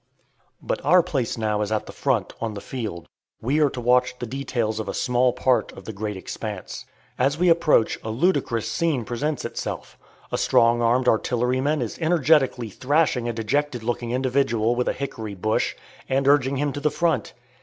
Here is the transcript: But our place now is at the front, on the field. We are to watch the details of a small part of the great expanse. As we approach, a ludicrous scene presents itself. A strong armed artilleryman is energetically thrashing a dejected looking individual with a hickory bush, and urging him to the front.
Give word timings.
But 0.63 0.83
our 0.83 1.03
place 1.03 1.37
now 1.37 1.61
is 1.61 1.71
at 1.71 1.85
the 1.85 1.91
front, 1.91 2.33
on 2.41 2.55
the 2.55 2.59
field. 2.59 3.05
We 3.39 3.59
are 3.59 3.69
to 3.69 3.79
watch 3.79 4.17
the 4.17 4.25
details 4.25 4.79
of 4.79 4.89
a 4.89 4.95
small 4.95 5.31
part 5.31 5.71
of 5.73 5.85
the 5.85 5.93
great 5.93 6.17
expanse. 6.17 6.87
As 7.19 7.37
we 7.37 7.49
approach, 7.49 7.99
a 8.03 8.09
ludicrous 8.09 8.67
scene 8.67 9.05
presents 9.05 9.45
itself. 9.45 9.99
A 10.31 10.39
strong 10.39 10.81
armed 10.81 11.07
artilleryman 11.07 11.83
is 11.83 11.99
energetically 11.99 12.71
thrashing 12.71 13.29
a 13.29 13.33
dejected 13.33 13.83
looking 13.83 14.09
individual 14.09 14.73
with 14.75 14.87
a 14.87 14.93
hickory 14.93 15.35
bush, 15.35 15.75
and 16.09 16.27
urging 16.27 16.55
him 16.57 16.73
to 16.73 16.79
the 16.79 16.89
front. 16.89 17.33